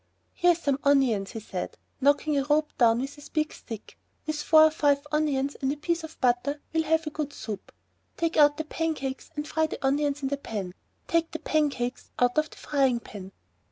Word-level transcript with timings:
"Here's 0.33 0.57
some 0.57 0.79
onions," 0.83 1.29
he 1.33 1.39
said, 1.39 1.77
knocking 1.99 2.35
a 2.35 2.43
rope 2.45 2.75
down 2.79 3.01
with 3.01 3.13
his 3.13 3.29
big 3.29 3.53
stick; 3.53 3.99
"with 4.25 4.41
four 4.41 4.63
or 4.63 4.71
five 4.71 5.05
onions 5.11 5.53
and 5.61 5.71
a 5.71 5.77
piece 5.77 6.03
of 6.03 6.19
butter 6.19 6.59
we'll 6.73 6.85
have 6.85 7.05
a 7.05 7.11
good 7.11 7.31
soup. 7.31 7.71
Take 8.17 8.35
out 8.35 8.57
the 8.57 8.63
pancakes 8.63 9.29
and 9.35 9.47
fry 9.47 9.67
the 9.67 9.85
onions 9.85 10.23
in 10.23 10.29
the 10.29 10.37
pan!" 10.37 10.73
"Take 11.07 11.29
the 11.29 11.37
pancakes 11.37 12.09
out 12.17 12.39
of 12.39 12.49
the 12.49 12.57
frying 12.57 12.99
pan!" 12.99 13.31